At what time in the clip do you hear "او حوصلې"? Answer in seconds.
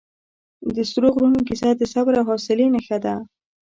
2.19-2.65